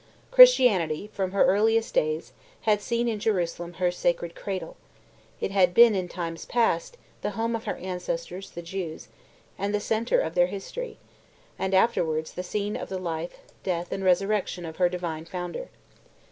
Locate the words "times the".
6.49-7.29